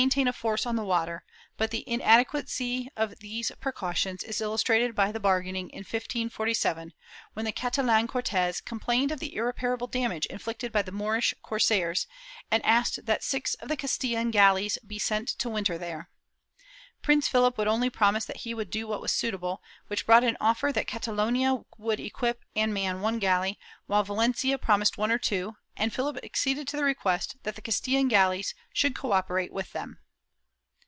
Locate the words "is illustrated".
4.23-4.95